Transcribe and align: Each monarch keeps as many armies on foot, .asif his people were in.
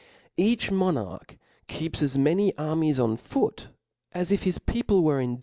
Each 0.37 0.71
monarch 0.71 1.37
keeps 1.67 2.01
as 2.01 2.17
many 2.17 2.57
armies 2.57 2.99
on 2.99 3.17
foot, 3.17 3.67
.asif 4.15 4.39
his 4.39 4.57
people 4.57 5.03
were 5.03 5.21
in. 5.21 5.39